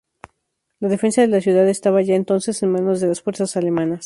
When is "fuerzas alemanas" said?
3.21-3.99